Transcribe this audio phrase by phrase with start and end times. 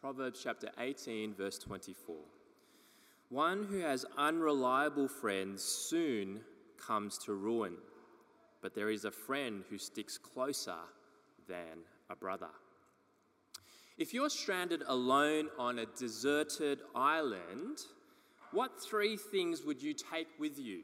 [0.00, 2.16] Proverbs chapter 18, verse 24.
[3.28, 6.40] One who has unreliable friends soon
[6.78, 7.74] comes to ruin,
[8.62, 10.78] but there is a friend who sticks closer
[11.46, 12.48] than a brother.
[13.98, 17.80] If you're stranded alone on a deserted island,
[18.52, 20.82] what three things would you take with you?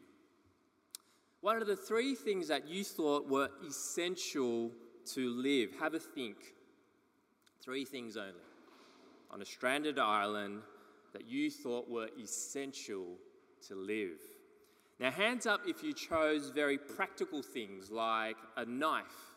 [1.40, 4.72] What are the three things that you thought were essential
[5.14, 5.70] to live?
[5.80, 6.36] Have a think.
[7.62, 8.34] Three things only.
[9.30, 10.62] On a stranded island
[11.12, 13.16] that you thought were essential
[13.68, 14.20] to live.
[14.98, 19.34] Now, hands up if you chose very practical things like a knife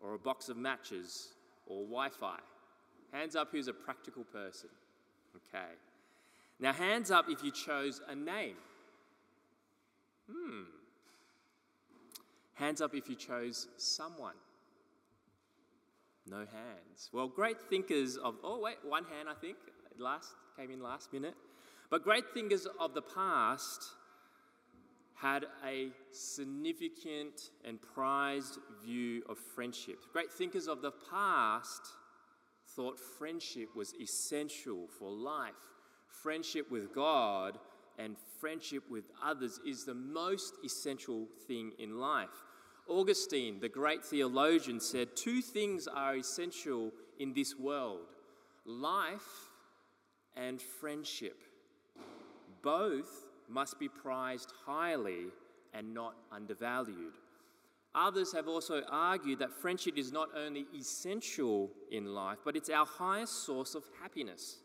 [0.00, 1.30] or a box of matches
[1.66, 2.38] or Wi Fi.
[3.12, 4.70] Hands up who's a practical person.
[5.36, 5.72] Okay.
[6.60, 8.56] Now, hands up if you chose a name.
[10.30, 10.62] Hmm.
[12.54, 14.34] Hands up if you chose someone.
[16.26, 17.10] No hands.
[17.12, 19.56] Well, great thinkers of, oh, wait, one hand, I think,
[19.98, 21.34] last, came in last minute.
[21.90, 23.90] But great thinkers of the past
[25.14, 29.98] had a significant and prized view of friendship.
[30.12, 31.82] Great thinkers of the past
[32.74, 35.52] thought friendship was essential for life.
[36.08, 37.58] Friendship with God
[37.98, 42.28] and friendship with others is the most essential thing in life.
[42.92, 48.06] Augustine, the great theologian, said two things are essential in this world
[48.64, 49.48] life
[50.36, 51.42] and friendship.
[52.62, 55.26] Both must be prized highly
[55.74, 57.14] and not undervalued.
[57.94, 62.86] Others have also argued that friendship is not only essential in life, but it's our
[62.86, 64.58] highest source of happiness,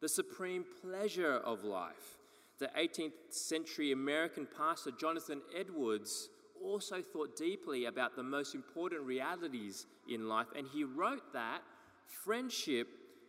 [0.00, 2.18] the supreme pleasure of life.
[2.58, 6.28] The 18th century American pastor Jonathan Edwards
[6.64, 11.60] also thought deeply about the most important realities in life, and he wrote that
[12.24, 12.88] friendship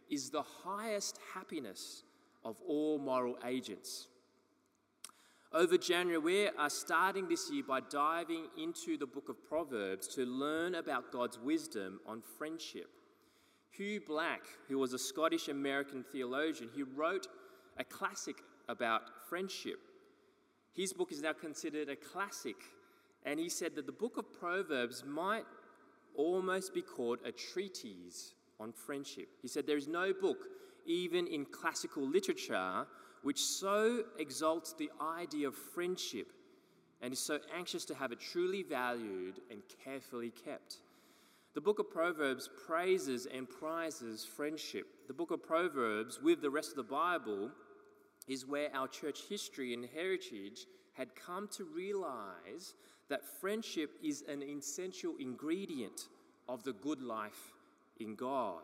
[0.09, 2.04] is the highest happiness
[2.44, 4.08] of all moral agents.
[5.52, 10.26] Over January, we are starting this year by diving into the book of Proverbs to
[10.26, 12.89] learn about God's wisdom on friendship.
[13.70, 17.27] Hugh Black, who was a Scottish American theologian, he wrote
[17.77, 19.80] a classic about friendship.
[20.73, 22.55] His book is now considered a classic,
[23.26, 25.45] and he said that the book of Proverbs might
[26.16, 29.28] almost be called a treatise on friendship.
[29.42, 30.45] He said there is no book,
[30.86, 32.86] even in classical literature,
[33.23, 36.28] which so exalts the idea of friendship
[37.02, 40.78] and is so anxious to have it truly valued and carefully kept.
[41.54, 44.88] The book of Proverbs praises and prizes friendship.
[45.08, 47.52] The book of Proverbs, with the rest of the Bible,
[48.28, 52.73] is where our church history and heritage had come to realize
[53.09, 56.08] that friendship is an essential ingredient
[56.47, 57.53] of the good life
[57.99, 58.64] in God.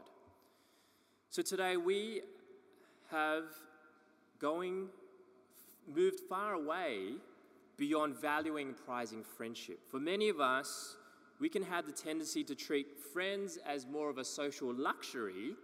[1.29, 2.22] So today we
[3.11, 3.44] have
[4.39, 4.88] going,
[5.88, 7.13] moved far away
[7.77, 9.79] beyond valuing and prizing friendship.
[9.89, 10.95] For many of us,
[11.39, 15.56] we can have the tendency to treat friends as more of a social luxury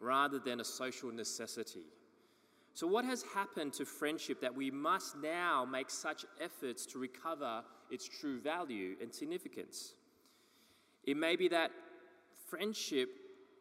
[0.00, 1.84] rather than a social necessity.
[2.74, 7.62] So, what has happened to friendship that we must now make such efforts to recover
[7.90, 9.94] its true value and significance?
[11.04, 11.72] It may be that
[12.48, 13.10] friendship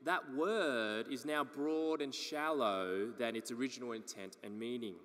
[0.06, 4.96] that word is now broad and shallow than its original intent and meaning.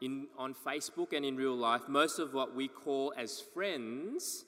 [0.00, 4.44] In, on Facebook and in real life, most of what we call as friends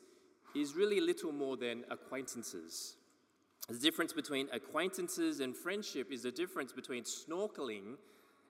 [0.55, 2.97] is really little more than acquaintances.
[3.69, 7.97] The difference between acquaintances and friendship is the difference between snorkeling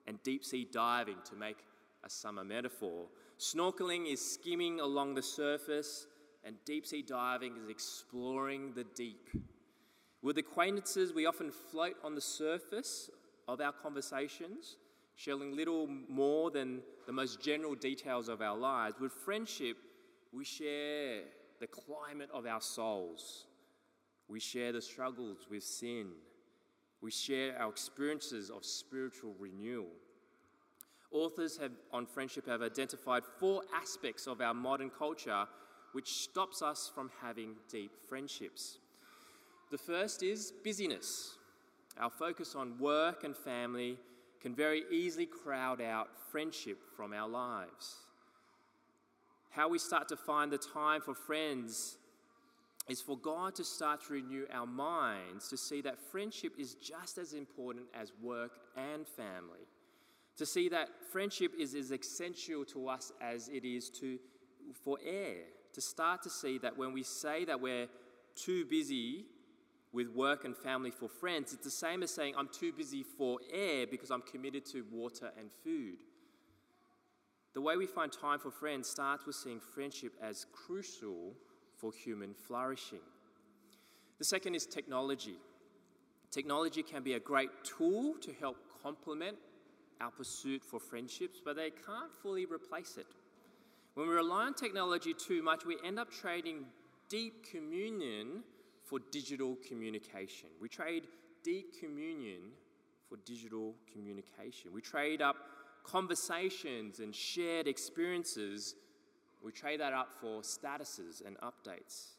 [0.07, 1.57] and deep sea diving, to make
[2.03, 3.05] a summer metaphor.
[3.39, 6.07] Snorkeling is skimming along the surface,
[6.43, 9.29] and deep sea diving is exploring the deep.
[10.21, 13.09] With acquaintances, we often float on the surface
[13.47, 14.77] of our conversations,
[15.15, 18.95] sharing little more than the most general details of our lives.
[18.99, 19.77] With friendship,
[20.31, 21.21] we share
[21.59, 23.45] the climate of our souls.
[24.27, 26.07] We share the struggles with sin.
[27.01, 29.89] We share our experiences of spiritual renewal.
[31.11, 35.45] Authors have, on friendship have identified four aspects of our modern culture
[35.91, 38.77] which stops us from having deep friendships.
[39.71, 41.37] The first is busyness.
[41.99, 43.97] Our focus on work and family
[44.41, 47.97] can very easily crowd out friendship from our lives.
[49.49, 51.97] How we start to find the time for friends
[52.87, 57.17] is for God to start to renew our minds to see that friendship is just
[57.17, 59.67] as important as work and family.
[60.37, 64.17] To see that friendship is as essential to us as it is to,
[64.83, 65.43] for air.
[65.73, 67.87] To start to see that when we say that we're
[68.35, 69.25] too busy
[69.93, 73.39] with work and family for friends, it's the same as saying, I'm too busy for
[73.53, 75.97] air because I'm committed to water and food.
[77.53, 81.35] The way we find time for friends starts with seeing friendship as crucial
[81.81, 83.01] for human flourishing.
[84.19, 85.35] The second is technology.
[86.29, 89.37] Technology can be a great tool to help complement
[89.99, 93.07] our pursuit for friendships, but they can't fully replace it.
[93.95, 96.65] When we rely on technology too much, we end up trading
[97.09, 98.43] deep communion
[98.85, 100.49] for digital communication.
[100.61, 101.03] We trade
[101.43, 102.51] deep communion
[103.09, 104.71] for digital communication.
[104.71, 105.35] We trade up
[105.83, 108.75] conversations and shared experiences.
[109.43, 112.11] We trade that up for statuses and updates.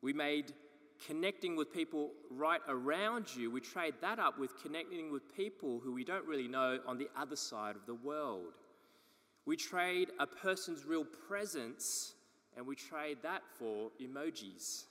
[0.00, 0.52] We made
[1.06, 5.92] connecting with people right around you, we trade that up with connecting with people who
[5.92, 8.54] we don't really know on the other side of the world.
[9.44, 12.14] We trade a person's real presence
[12.56, 14.84] and we trade that for emojis.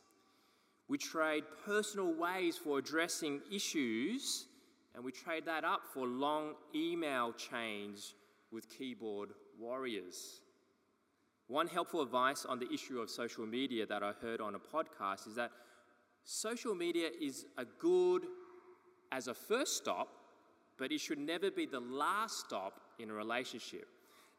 [0.90, 4.46] We trade personal ways for addressing issues
[4.94, 8.14] and we trade that up for long email chains
[8.52, 10.42] with keyboard warriors.
[11.52, 15.28] One helpful advice on the issue of social media that I heard on a podcast
[15.28, 15.52] is that
[16.24, 18.24] social media is a good
[19.12, 20.08] as a first stop,
[20.78, 23.86] but it should never be the last stop in a relationship.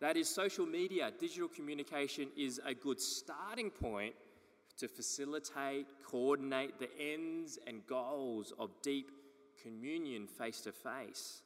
[0.01, 4.15] That is, social media, digital communication is a good starting point
[4.79, 9.11] to facilitate, coordinate the ends and goals of deep
[9.63, 11.43] communion face to face.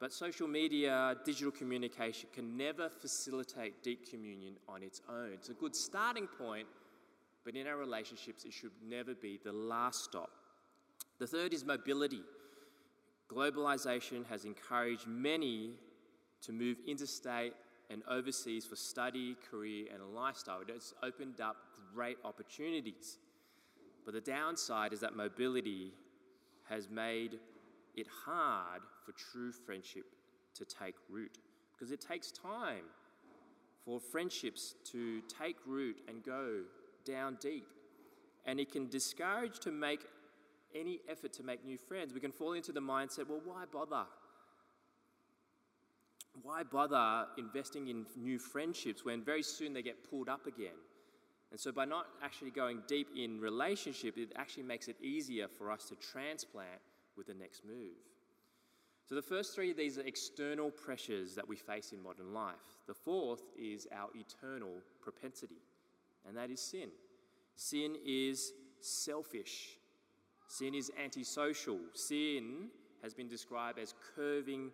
[0.00, 5.32] But social media, digital communication can never facilitate deep communion on its own.
[5.34, 6.66] It's a good starting point,
[7.44, 10.30] but in our relationships, it should never be the last stop.
[11.18, 12.22] The third is mobility.
[13.30, 15.72] Globalization has encouraged many
[16.42, 17.52] to move interstate
[17.90, 20.62] and overseas for study, career, and lifestyle.
[20.62, 21.56] It has opened up
[21.94, 23.18] great opportunities.
[24.06, 25.92] But the downside is that mobility
[26.70, 27.38] has made
[27.96, 28.80] it hard
[29.10, 30.04] for true friendship
[30.54, 31.38] to take root
[31.72, 32.84] because it takes time
[33.84, 36.60] for friendships to take root and go
[37.04, 37.66] down deep.
[38.46, 40.00] And it can discourage to make
[40.74, 42.14] any effort to make new friends.
[42.14, 44.06] We can fall into the mindset well, why bother?
[46.42, 50.78] Why bother investing in new friendships when very soon they get pulled up again?
[51.50, 55.72] And so, by not actually going deep in relationship, it actually makes it easier for
[55.72, 56.80] us to transplant
[57.16, 57.96] with the next move.
[59.10, 62.54] So, the first three, of these are external pressures that we face in modern life.
[62.86, 65.56] The fourth is our eternal propensity,
[66.28, 66.90] and that is sin.
[67.56, 69.78] Sin is selfish,
[70.46, 71.80] sin is antisocial.
[71.92, 72.68] Sin
[73.02, 74.70] has been described as curving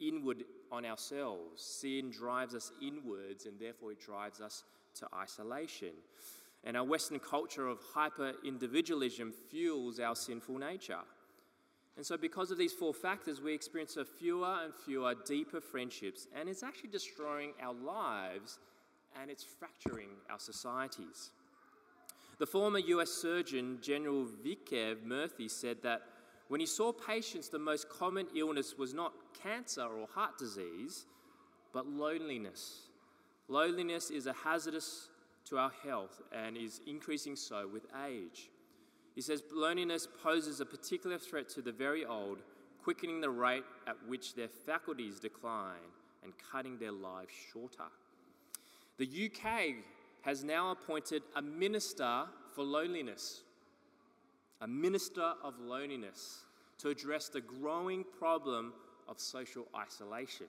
[0.00, 0.42] inward
[0.72, 1.62] on ourselves.
[1.62, 4.64] Sin drives us inwards, and therefore it drives us
[4.96, 5.92] to isolation.
[6.64, 10.98] And our Western culture of hyper individualism fuels our sinful nature.
[11.96, 16.48] And so, because of these four factors, we experience fewer and fewer deeper friendships, and
[16.48, 18.58] it's actually destroying our lives
[19.20, 21.30] and it's fracturing our societies.
[22.38, 26.02] The former US Surgeon General Vivek Murthy said that
[26.48, 29.12] when he saw patients, the most common illness was not
[29.42, 31.06] cancer or heart disease,
[31.72, 32.88] but loneliness.
[33.48, 35.08] Loneliness is a hazardous
[35.46, 38.50] to our health and is increasing so with age.
[39.16, 42.42] He says loneliness poses a particular threat to the very old,
[42.84, 45.90] quickening the rate at which their faculties decline
[46.22, 47.86] and cutting their lives shorter.
[48.98, 49.76] The UK
[50.20, 53.40] has now appointed a minister for loneliness,
[54.60, 56.44] a minister of loneliness,
[56.78, 58.74] to address the growing problem
[59.08, 60.46] of social isolation.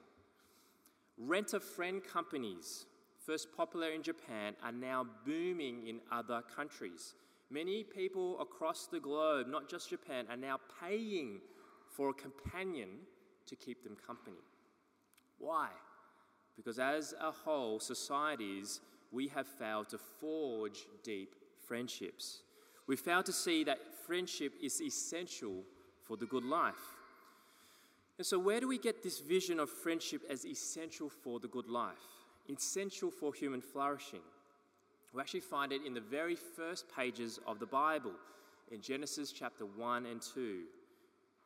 [1.17, 2.85] Rent a friend companies,
[3.25, 7.13] first popular in Japan, are now booming in other countries.
[7.49, 11.39] Many people across the globe, not just Japan, are now paying
[11.89, 12.89] for a companion
[13.45, 14.43] to keep them company.
[15.39, 15.69] Why?
[16.57, 21.35] Because as a whole, societies, we have failed to forge deep
[21.67, 22.41] friendships.
[22.87, 25.63] We failed to see that friendship is essential
[26.03, 26.95] for the good life.
[28.17, 31.69] And so, where do we get this vision of friendship as essential for the good
[31.69, 31.95] life,
[32.49, 34.21] essential for human flourishing?
[35.13, 38.13] We actually find it in the very first pages of the Bible,
[38.71, 40.63] in Genesis chapter 1 and 2.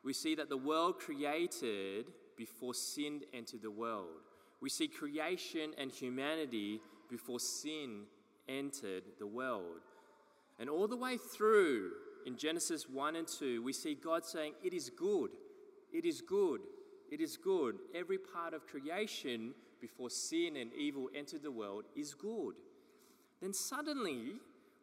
[0.03, 4.21] We see that the world created before sin entered the world.
[4.61, 8.03] We see creation and humanity before sin
[8.49, 9.81] entered the world.
[10.59, 11.91] And all the way through
[12.25, 15.31] in Genesis 1 and 2, we see God saying, It is good.
[15.93, 16.61] It is good.
[17.11, 17.75] It is good.
[17.93, 22.55] Every part of creation before sin and evil entered the world is good.
[23.41, 24.33] Then suddenly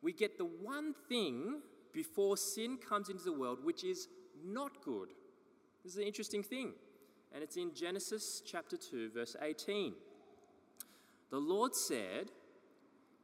[0.03, 1.61] we get the one thing
[1.93, 4.09] before sin comes into the world, which is
[4.45, 5.09] not good.
[5.85, 6.73] This is an interesting thing.
[7.33, 9.93] And it's in Genesis chapter 2, verse 18.
[11.31, 12.31] The Lord said,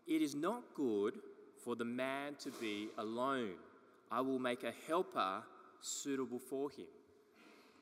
[0.06, 1.18] It is not good
[1.64, 3.54] for the man to be alone.
[4.10, 5.42] I will make a helper
[5.80, 6.86] suitable for him.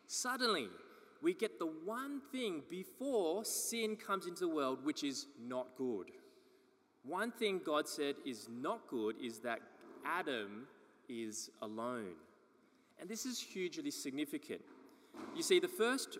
[0.06, 0.68] Suddenly,
[1.20, 6.10] we get the one thing before sin comes into the world which is not good.
[7.04, 9.60] One thing God said is not good is that
[10.04, 10.66] Adam
[11.08, 12.14] is alone.
[13.00, 14.60] And this is hugely significant.
[15.34, 16.18] You see, the first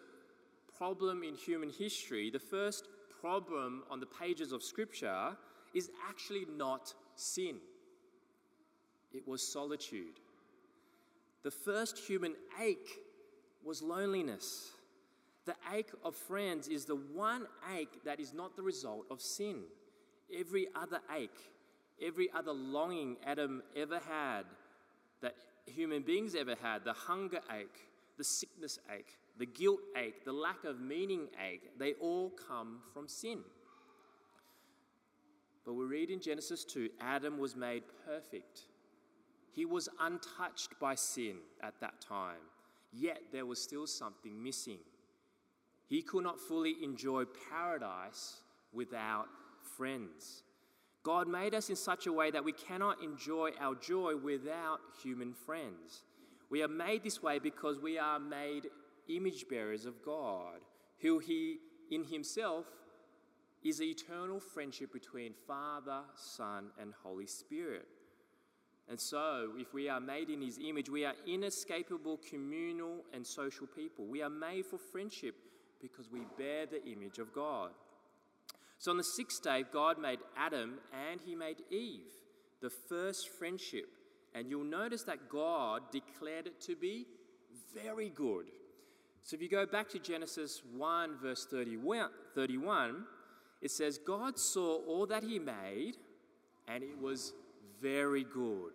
[0.76, 2.88] problem in human history, the first
[3.20, 5.36] problem on the pages of Scripture,
[5.74, 7.56] is actually not sin,
[9.12, 10.20] it was solitude.
[11.42, 13.00] The first human ache
[13.64, 14.70] was loneliness.
[15.44, 17.46] The ache of friends is the one
[17.76, 19.62] ache that is not the result of sin.
[20.38, 21.52] Every other ache,
[22.00, 24.44] every other longing Adam ever had,
[25.20, 25.34] that
[25.66, 30.64] human beings ever had, the hunger ache, the sickness ache, the guilt ache, the lack
[30.64, 33.40] of meaning ache, they all come from sin.
[35.64, 38.62] But we read in Genesis 2 Adam was made perfect.
[39.52, 42.40] He was untouched by sin at that time,
[42.92, 44.78] yet there was still something missing.
[45.86, 48.38] He could not fully enjoy paradise
[48.72, 49.28] without
[49.76, 50.42] friends.
[51.02, 55.34] God made us in such a way that we cannot enjoy our joy without human
[55.34, 56.04] friends.
[56.50, 58.68] We are made this way because we are made
[59.08, 60.60] image bearers of God,
[61.00, 61.58] who He
[61.90, 62.66] in Himself
[63.64, 67.86] is eternal friendship between Father, Son, and Holy Spirit.
[68.88, 73.66] And so, if we are made in His image, we are inescapable communal and social
[73.66, 74.06] people.
[74.06, 75.34] We are made for friendship
[75.80, 77.70] because we bear the image of God.
[78.82, 82.10] So, on the sixth day, God made Adam and He made Eve,
[82.60, 83.86] the first friendship.
[84.34, 87.06] And you'll notice that God declared it to be
[87.72, 88.46] very good.
[89.22, 93.04] So, if you go back to Genesis 1, verse 31, 31
[93.60, 95.96] it says, God saw all that He made,
[96.66, 97.34] and it was
[97.80, 98.72] very good.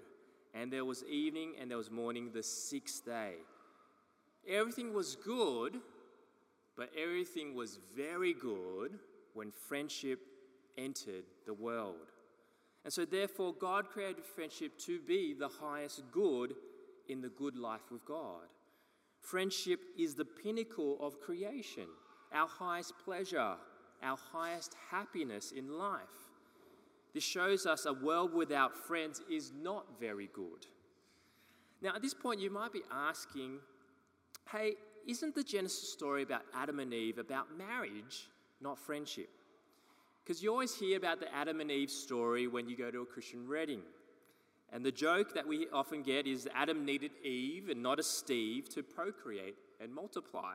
[0.54, 3.34] And there was evening and there was morning the sixth day.
[4.48, 5.82] Everything was good,
[6.78, 9.00] but everything was very good
[9.38, 10.20] when friendship
[10.78, 12.12] entered the world.
[12.84, 16.56] And so, therefore, God created friendship to be the highest good
[17.08, 18.48] in the good life with God.
[19.22, 21.88] Friendship is the pinnacle of creation,
[22.34, 23.56] our highest pleasure,
[24.02, 26.02] our highest happiness in life.
[27.14, 30.66] This shows us a world without friends is not very good.
[31.82, 33.60] Now, at this point, you might be asking,
[34.52, 34.74] hey,
[35.08, 38.30] isn't the Genesis story about Adam and Eve about marriage,
[38.62, 39.30] not friendship?
[40.24, 43.06] Because you always hear about the Adam and Eve story when you go to a
[43.06, 43.82] Christian wedding.
[44.74, 48.68] And the joke that we often get is Adam needed Eve and not a Steve
[48.70, 50.54] to procreate and multiply.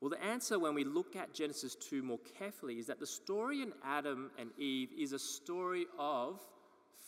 [0.00, 3.62] Well, the answer when we look at Genesis 2 more carefully is that the story
[3.62, 6.40] in Adam and Eve is a story of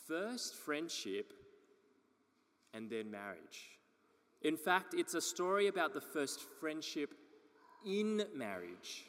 [0.06, 1.34] first friendship
[2.72, 3.78] and then marriage.
[4.40, 7.12] In fact, it's a story about the first friendship
[7.84, 9.04] in marriage.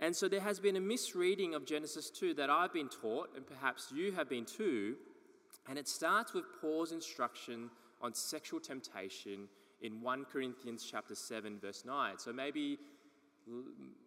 [0.00, 3.46] And so there has been a misreading of Genesis 2 that I've been taught, and
[3.46, 4.96] perhaps you have been too.
[5.68, 7.68] And it starts with Paul's instruction
[8.00, 9.46] on sexual temptation
[9.82, 12.18] in 1 Corinthians chapter 7 verse 9.
[12.18, 12.78] So maybe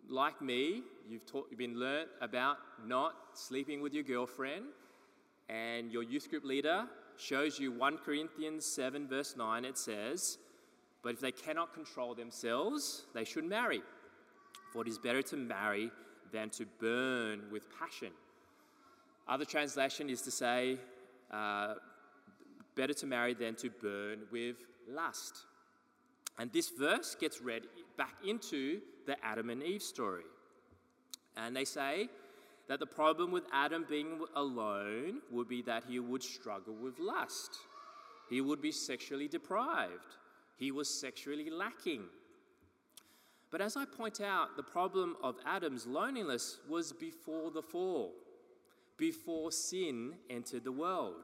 [0.09, 4.65] like me, you've, taught, you've been learnt about not sleeping with your girlfriend
[5.49, 6.85] and your youth group leader
[7.17, 10.37] shows you 1 Corinthians 7 verse 9 it says,
[11.03, 13.83] "But if they cannot control themselves, they should marry.
[14.73, 15.91] For it is better to marry
[16.31, 18.11] than to burn with passion."
[19.27, 20.79] Other translation is to say,
[21.31, 21.75] uh,
[22.75, 24.57] better to marry than to burn with
[24.89, 25.45] lust.
[26.37, 27.63] And this verse gets read
[27.97, 30.25] back into the Adam and Eve story.
[31.37, 32.09] And they say
[32.67, 37.57] that the problem with Adam being alone would be that he would struggle with lust.
[38.29, 40.17] He would be sexually deprived.
[40.57, 42.03] He was sexually lacking.
[43.53, 48.15] But as I point out, the problem of Adam's loneliness was before the fall,
[48.97, 51.21] before sin entered the world.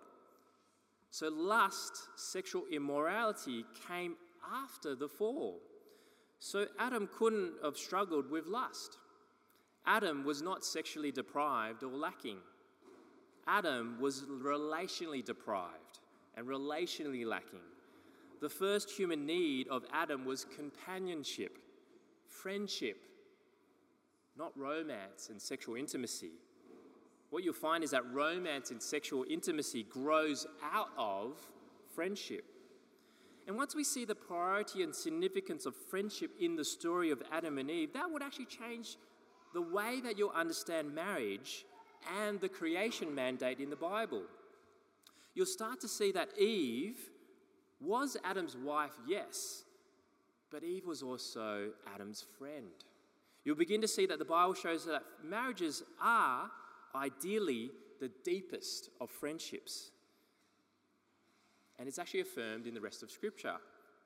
[1.09, 4.15] So, lust, sexual immorality came
[4.53, 5.59] after the fall.
[6.37, 8.99] So Adam couldn't have struggled with lust.
[9.87, 12.37] Adam was not sexually deprived or lacking.
[13.47, 15.99] Adam was relationally deprived
[16.37, 17.65] and relationally lacking.
[18.39, 21.57] The first human need of Adam was companionship,
[22.29, 22.97] friendship,
[24.37, 26.31] not romance and sexual intimacy.
[27.29, 31.37] what you'll find is that romance and sexual intimacy grows out of
[31.93, 32.43] friendship.
[33.47, 37.57] And once we see the priority and significance of friendship in the story of Adam
[37.57, 38.97] and Eve, that would actually change
[39.53, 41.65] the way that you'll understand marriage
[42.23, 44.23] and the creation mandate in the Bible.
[45.35, 46.97] You'll start to see that Eve
[47.79, 49.63] was Adam's wife, yes,
[50.51, 52.67] but Eve was also Adam's friend.
[53.43, 56.49] You'll begin to see that the Bible shows that marriages are
[56.95, 59.91] ideally the deepest of friendships.
[61.77, 63.55] And it's actually affirmed in the rest of Scripture.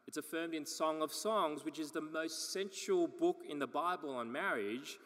[0.07, 4.13] It's affirmed in Song of Songs, which is the most central book in the Bible
[4.13, 4.97] on marriage,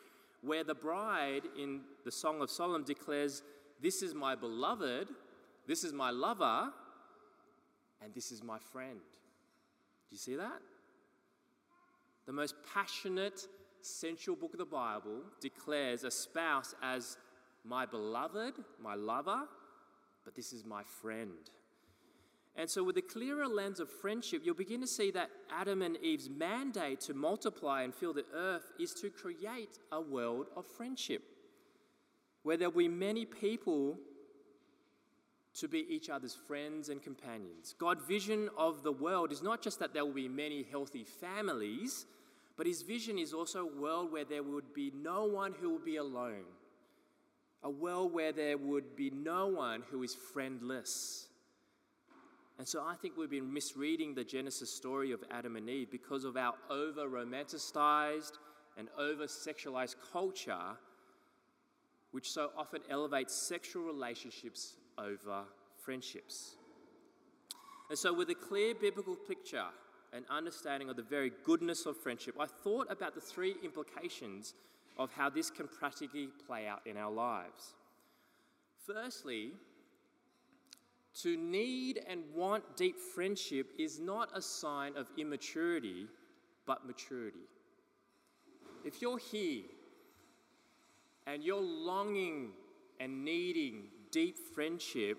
[0.41, 3.44] where the bride in the Song of Solomon declares,
[3.82, 5.10] This is my beloved,
[5.67, 6.72] this is my lover,
[8.01, 9.00] and this is my friend.
[9.00, 10.62] Do you see that?
[12.27, 13.48] The most passionate,
[13.81, 17.17] sensual book of the Bible declares a spouse as
[17.63, 19.43] my beloved, my lover,
[20.25, 21.50] but this is my friend.
[22.57, 25.96] And so, with a clearer lens of friendship, you'll begin to see that Adam and
[26.03, 31.22] Eve's mandate to multiply and fill the earth is to create a world of friendship
[32.43, 33.98] where there'll be many people
[35.53, 37.74] to be each other's friends and companions.
[37.77, 42.05] God's vision of the world is not just that there will be many healthy families,
[42.58, 45.80] but his vision is also a world where there would be no one who will
[45.80, 46.46] be alone,
[47.64, 51.28] a world where there would be no one who is friendless.
[52.58, 56.24] And so I think we've been misreading the Genesis story of Adam and Eve because
[56.24, 58.34] of our over romanticized
[58.76, 60.76] and over sexualized culture,
[62.12, 65.44] which so often elevates sexual relationships over
[65.78, 66.56] friendships.
[67.90, 69.68] And so, with a clear biblical picture
[70.14, 74.54] and understanding of the very goodness of friendship, I thought about the three implications
[74.98, 77.74] of how this can practically play out in our lives.
[78.86, 79.52] Firstly,
[81.22, 86.08] to need and want deep friendship is not a sign of immaturity,
[86.66, 87.48] but maturity.
[88.86, 89.63] If you're here
[91.26, 92.52] and you're longing
[93.00, 95.17] and needing deep friendship,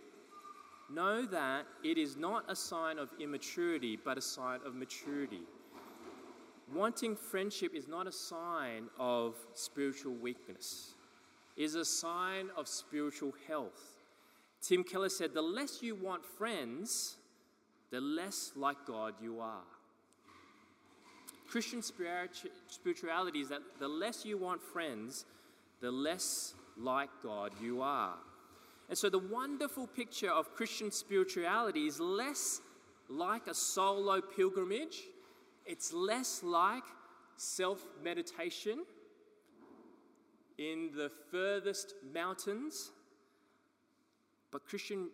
[0.90, 5.42] know that it is not a sign of immaturity, but a sign of maturity.
[6.74, 10.94] Wanting friendship is not a sign of spiritual weakness,
[11.56, 13.96] it is a sign of spiritual health.
[14.60, 17.16] Tim Keller said, The less you want friends,
[17.90, 19.62] the less like God you are.
[21.48, 25.24] Christian spirituality is that the less you want friends,
[25.80, 28.16] the less like God you are.
[28.88, 32.60] And so the wonderful picture of Christian spirituality is less
[33.08, 35.02] like a solo pilgrimage,
[35.66, 36.84] it's less like
[37.36, 38.84] self meditation
[40.56, 42.90] in the furthest mountains.
[44.50, 45.08] But Christian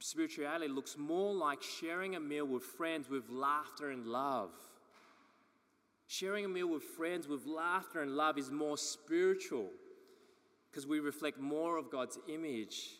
[0.00, 4.50] spirituality looks more like sharing a meal with friends with laughter and love.
[6.08, 9.70] Sharing a meal with friends with laughter and love is more spiritual
[10.72, 12.92] because we reflect more of God's image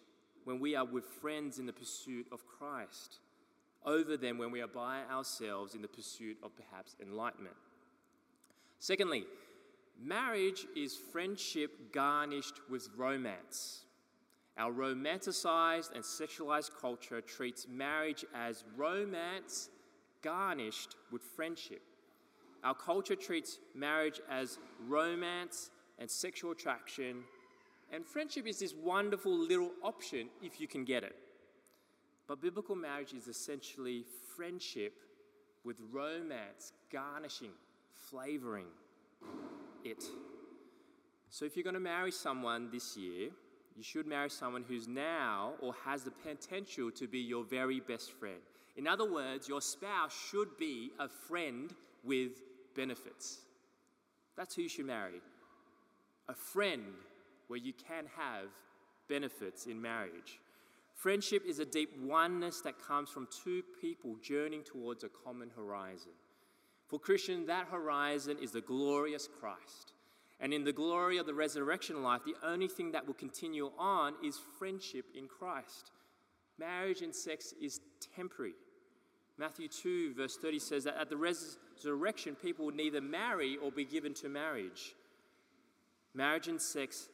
[0.44, 3.20] when we are with friends in the pursuit of Christ
[3.86, 7.56] over them when we are by ourselves in the pursuit of perhaps enlightenment.
[8.78, 9.24] Secondly,
[10.00, 13.84] marriage is friendship garnished with romance.
[14.58, 19.70] Our romanticized and sexualized culture treats marriage as romance
[20.20, 21.80] garnished with friendship.
[22.62, 27.24] Our culture treats marriage as romance and sexual attraction
[27.92, 31.14] and friendship is this wonderful little option if you can get it.
[32.26, 34.94] But biblical marriage is essentially friendship
[35.64, 37.52] with romance garnishing,
[38.10, 38.66] flavoring
[39.84, 40.02] it.
[41.28, 43.30] So if you're going to marry someone this year,
[43.76, 48.12] you should marry someone who's now or has the potential to be your very best
[48.12, 48.40] friend.
[48.76, 51.74] In other words, your spouse should be a friend
[52.04, 52.32] with
[52.74, 53.40] benefits.
[54.36, 55.20] That's who you should marry.
[56.28, 56.84] A friend
[57.48, 58.48] where you can have
[59.08, 60.40] benefits in marriage.
[60.94, 66.12] Friendship is a deep oneness that comes from two people journeying towards a common horizon.
[66.86, 69.94] For Christian, that horizon is the glorious Christ.
[70.40, 74.14] And in the glory of the resurrection life, the only thing that will continue on
[74.24, 75.92] is friendship in Christ.
[76.58, 77.80] Marriage and sex is
[78.14, 78.54] temporary.
[79.38, 83.84] Matthew 2, verse 30 says that at the resurrection, people will neither marry or be
[83.84, 84.94] given to marriage.
[86.14, 87.08] Marriage and sex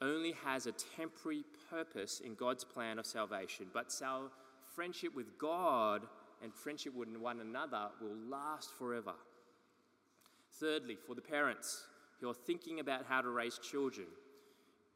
[0.00, 4.30] only has a temporary purpose in God's plan of salvation, but our
[4.74, 6.02] friendship with God
[6.42, 9.14] and friendship with one another will last forever.
[10.60, 11.84] Thirdly, for the parents
[12.20, 14.06] who are thinking about how to raise children,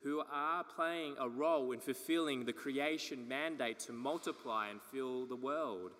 [0.03, 5.37] who are playing a role in fulfilling the creation mandate to multiply and fill the
[5.37, 5.93] world.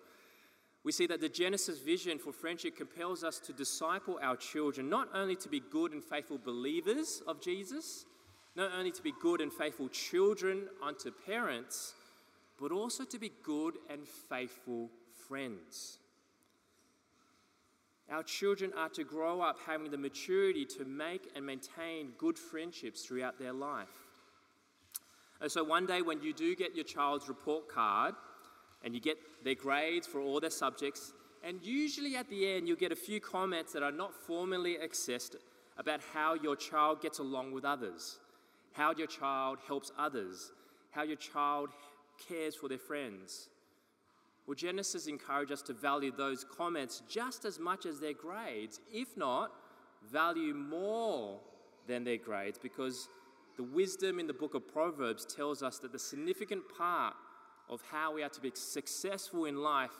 [0.83, 5.07] We see that the Genesis vision for friendship compels us to disciple our children not
[5.13, 8.05] only to be good and faithful believers of Jesus,
[8.55, 11.93] not only to be good and faithful children unto parents,
[12.59, 14.89] but also to be good and faithful
[15.27, 15.97] friends.
[18.11, 23.03] Our children are to grow up having the maturity to make and maintain good friendships
[23.03, 23.87] throughout their life.
[25.41, 28.15] And so one day, when you do get your child's report card
[28.83, 31.11] and you get their grades for all their subjects,
[31.43, 35.35] and usually at the end, you'll get a few comments that are not formally assessed
[35.77, 38.19] about how your child gets along with others,
[38.73, 40.51] how your child helps others,
[40.91, 41.69] how your child
[42.27, 43.49] cares for their friends.
[44.45, 49.15] Well, Genesis encourages us to value those comments just as much as their grades, if
[49.15, 49.51] not,
[50.11, 51.39] value more
[51.87, 53.07] than their grades, because
[53.55, 57.13] the wisdom in the book of Proverbs tells us that the significant part
[57.69, 59.91] of how we are to be successful in life,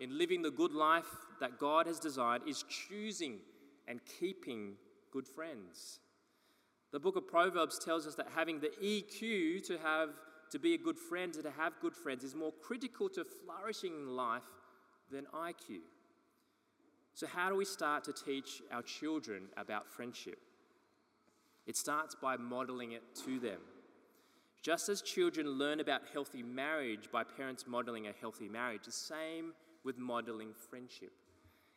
[0.00, 1.06] in living the good life
[1.40, 3.38] that God has designed, is choosing
[3.86, 4.74] and keeping
[5.12, 6.00] good friends.
[6.94, 10.10] The book of Proverbs tells us that having the EQ to have
[10.50, 13.92] to be a good friend and to have good friends is more critical to flourishing
[13.94, 14.44] in life
[15.10, 15.80] than IQ.
[17.14, 20.38] So, how do we start to teach our children about friendship?
[21.66, 23.58] It starts by modeling it to them.
[24.62, 29.52] Just as children learn about healthy marriage by parents modeling a healthy marriage, the same
[29.82, 31.10] with modeling friendship.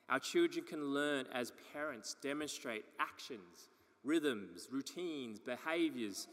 [0.09, 3.69] Our children can learn as parents demonstrate actions,
[4.07, 6.27] rhythms, routines, behaviors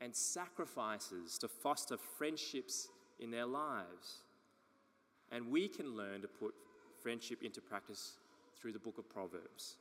[0.00, 4.24] and sacrifices to foster friendships in their lives.
[5.32, 6.54] And we can learn to put
[7.02, 8.18] friendship into practice
[8.60, 9.76] through the book of Proverbs.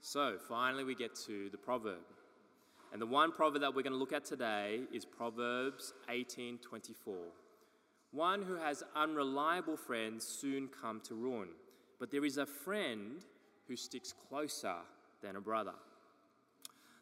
[0.00, 2.06] So, finally, we get to the proverb.
[2.92, 7.16] And the one proverb that we're going to look at today is Proverbs 18:24.
[8.12, 11.48] One who has unreliable friends soon come to ruin,
[11.98, 13.24] but there is a friend
[13.66, 14.76] who sticks closer
[15.20, 15.74] than a brother.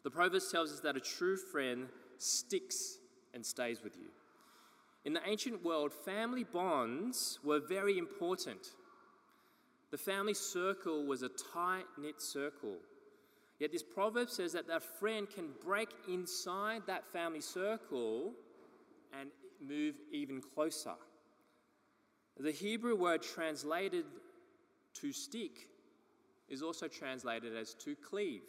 [0.07, 2.99] The Proverbs tells us that a true friend sticks
[3.33, 4.07] and stays with you.
[5.03, 8.67] In the ancient world, family bonds were very important.
[9.91, 12.77] The family circle was a tight knit circle.
[13.59, 18.31] Yet this proverb says that that friend can break inside that family circle
[19.19, 19.29] and
[19.61, 20.95] move even closer.
[22.39, 24.05] The Hebrew word translated
[25.01, 25.67] to stick
[26.47, 28.43] is also translated as to cleave.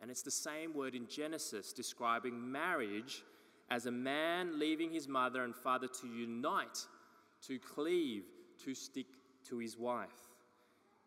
[0.00, 3.22] And it's the same word in Genesis describing marriage
[3.70, 6.86] as a man leaving his mother and father to unite,
[7.46, 8.24] to cleave,
[8.64, 9.06] to stick
[9.48, 10.08] to his wife.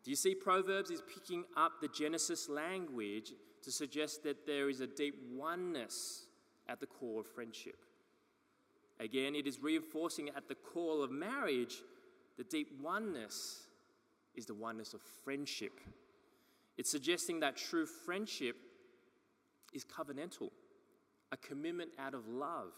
[0.02, 4.80] Do you see Proverbs is picking up the Genesis language to suggest that there is
[4.80, 6.24] a deep oneness
[6.68, 7.76] at the core of friendship?
[8.98, 11.82] Again, it is reinforcing at the core of marriage,
[12.36, 13.66] the deep oneness
[14.34, 15.80] is the oneness of friendship.
[16.76, 18.56] It's suggesting that true friendship
[19.72, 20.50] is covenantal,
[21.32, 22.72] a commitment out of love.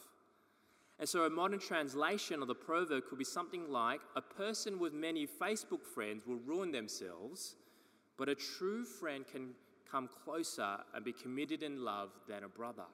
[0.98, 4.92] And so, a modern translation of the proverb could be something like A person with
[4.92, 7.57] many Facebook friends will ruin themselves,
[8.16, 9.50] but a true friend can
[9.90, 12.87] come closer and be committed in love than a brother.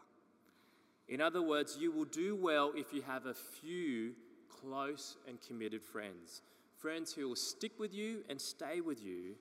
[1.09, 4.13] In other words, you will do well if you have a few
[4.49, 6.43] close and committed friends.
[6.79, 9.35] Friends who will stick with you and stay with you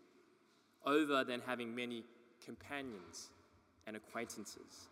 [0.86, 2.04] over than having many
[2.44, 3.30] companions
[3.88, 4.90] and acquaintances.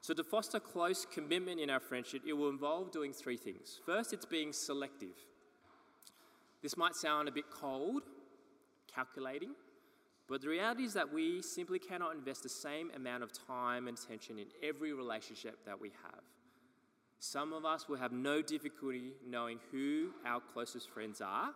[0.00, 3.80] So, to foster close commitment in our friendship, it will involve doing three things.
[3.86, 5.16] First, it's being selective.
[6.62, 8.02] This might sound a bit cold,
[8.92, 9.54] calculating,
[10.28, 13.98] but the reality is that we simply cannot invest the same amount of time and
[13.98, 16.20] attention in every relationship that we have.
[17.18, 21.50] Some of us will have no difficulty knowing who our closest friends are,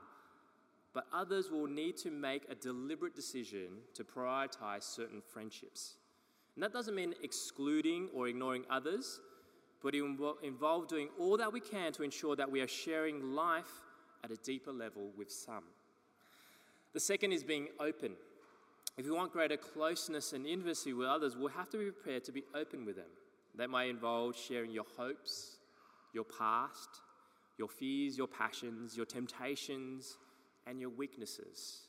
[0.94, 5.96] but others will need to make a deliberate decision to prioritize certain friendships.
[6.56, 9.20] And that doesn't mean excluding or ignoring others,
[9.82, 13.34] but it will involve doing all that we can to ensure that we are sharing
[13.34, 13.70] life
[14.24, 15.64] at a deeper level with some.
[16.94, 18.12] The second is being open.
[18.96, 22.32] If we want greater closeness and intimacy with others, we'll have to be prepared to
[22.32, 23.10] be open with them.
[23.56, 25.58] That may involve sharing your hopes,
[26.14, 26.88] your past,
[27.58, 30.16] your fears, your passions, your temptations,
[30.66, 31.82] and your weaknesses.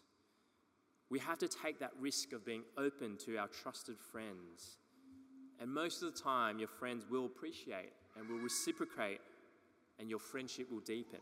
[1.10, 4.78] We have to take that risk of being open to our trusted friends.
[5.60, 9.22] And most of the time, your friends will appreciate and will reciprocate,
[10.00, 11.20] and your friendship will deepen.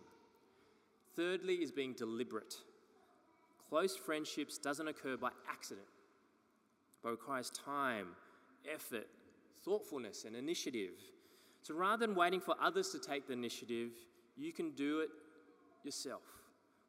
[1.15, 2.55] Thirdly, is being deliberate.
[3.69, 5.87] Close friendships doesn't occur by accident,
[7.03, 8.07] but requires time,
[8.71, 9.07] effort,
[9.63, 10.93] thoughtfulness and initiative.
[11.61, 13.91] So rather than waiting for others to take the initiative,
[14.35, 15.09] you can do it
[15.83, 16.21] yourself,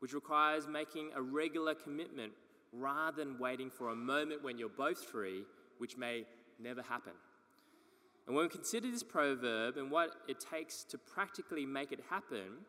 [0.00, 2.32] which requires making a regular commitment
[2.72, 5.42] rather than waiting for a moment when you're both free,
[5.78, 6.24] which may
[6.58, 7.12] never happen.
[8.26, 12.64] And when we consider this proverb and what it takes to practically make it happen,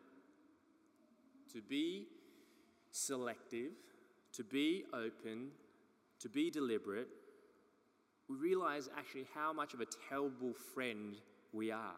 [1.53, 2.05] to be
[2.91, 3.71] selective,
[4.33, 5.49] to be open,
[6.19, 7.07] to be deliberate,
[8.29, 11.15] we realize actually how much of a terrible friend
[11.53, 11.95] we are.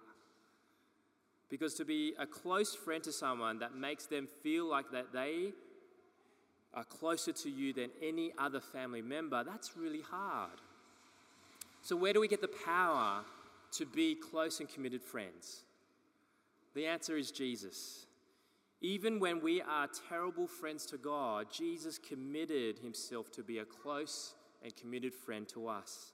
[1.50, 5.54] Because to be a close friend to someone that makes them feel like that they
[6.74, 10.62] are closer to you than any other family member, that's really hard.
[11.82, 13.24] So, where do we get the power
[13.72, 15.64] to be close and committed friends?
[16.76, 18.06] The answer is Jesus.
[18.82, 24.34] Even when we are terrible friends to God, Jesus committed himself to be a close
[24.64, 26.14] and committed friend to us.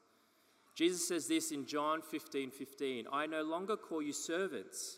[0.73, 4.97] Jesus says this in John 15 15 I no longer call you servants,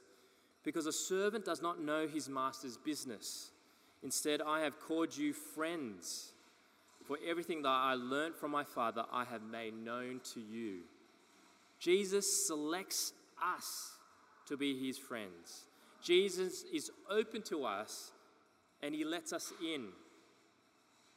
[0.63, 3.52] because a servant does not know his master's business.
[4.03, 6.33] Instead, I have called you friends.
[7.05, 10.79] For everything that I learned from my Father, I have made known to you.
[11.79, 13.93] Jesus selects us
[14.47, 15.67] to be his friends.
[16.03, 18.12] Jesus is open to us
[18.83, 19.88] and he lets us in.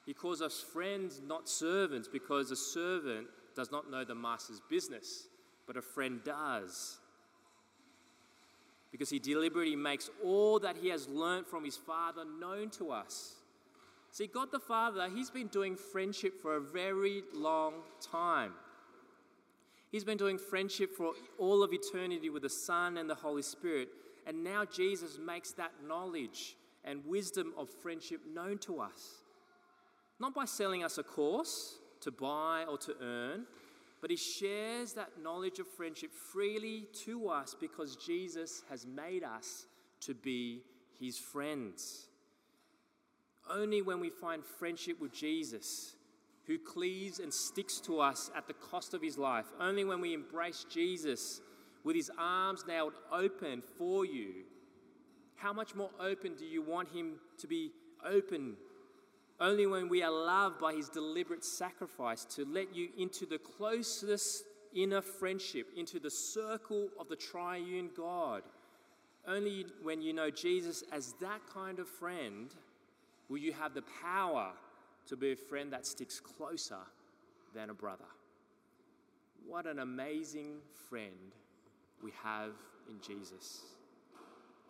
[0.06, 5.26] He calls us friends, not servants, because a servant does not know the master's business,
[5.66, 6.99] but a friend does.
[8.90, 13.36] Because he deliberately makes all that he has learned from his Father known to us.
[14.10, 18.52] See, God the Father, he's been doing friendship for a very long time.
[19.92, 23.88] He's been doing friendship for all of eternity with the Son and the Holy Spirit.
[24.26, 29.22] And now Jesus makes that knowledge and wisdom of friendship known to us.
[30.18, 33.46] Not by selling us a course, to buy or to earn,
[34.00, 39.66] but he shares that knowledge of friendship freely to us because Jesus has made us
[40.00, 40.62] to be
[40.98, 42.08] his friends.
[43.50, 45.96] Only when we find friendship with Jesus,
[46.46, 50.14] who cleaves and sticks to us at the cost of his life, only when we
[50.14, 51.40] embrace Jesus
[51.84, 54.44] with his arms nailed open for you,
[55.36, 57.70] how much more open do you want him to be
[58.04, 58.56] open
[59.40, 64.44] only when we are loved by his deliberate sacrifice to let you into the closest
[64.74, 68.42] inner friendship, into the circle of the triune God.
[69.26, 72.54] Only when you know Jesus as that kind of friend
[73.28, 74.52] will you have the power
[75.06, 76.78] to be a friend that sticks closer
[77.54, 78.04] than a brother.
[79.46, 81.34] What an amazing friend
[82.02, 82.52] we have
[82.88, 83.62] in Jesus.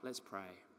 [0.03, 0.70] Let's pray.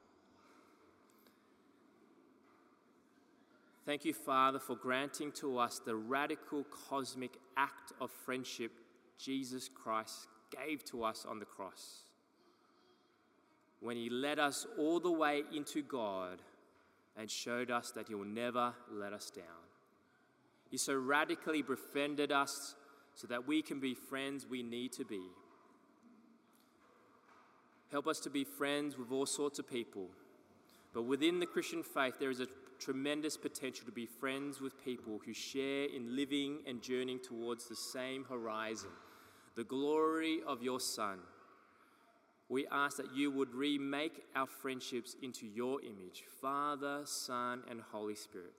[3.92, 8.72] Thank you, Father, for granting to us the radical cosmic act of friendship
[9.20, 12.04] Jesus Christ gave to us on the cross.
[13.82, 16.42] When He led us all the way into God
[17.18, 19.68] and showed us that He will never let us down.
[20.70, 22.76] He so radically befriended us
[23.14, 25.24] so that we can be friends we need to be.
[27.92, 30.08] Help us to be friends with all sorts of people.
[30.94, 32.48] But within the Christian faith, there is a
[32.82, 37.76] tremendous potential to be friends with people who share in living and journeying towards the
[37.76, 38.90] same horizon,
[39.56, 41.20] the glory of your Son.
[42.50, 48.16] We ask that you would remake our friendships into your image, Father, Son, and Holy
[48.16, 48.54] Spirit.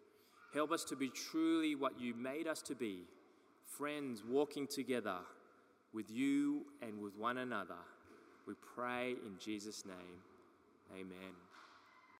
[0.54, 3.00] Help us to be truly what you made us to be
[3.66, 5.18] friends walking together
[5.92, 7.74] with you and with one another.
[8.46, 10.20] We pray in Jesus' name.
[10.94, 11.51] Amen.